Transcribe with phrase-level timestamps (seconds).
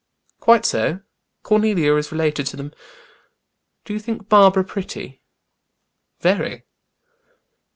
[0.39, 1.01] "Quite so.
[1.43, 2.73] Cornelia is related to them."
[3.85, 5.21] "Do you think Barbara pretty?"
[6.21, 6.65] "Very."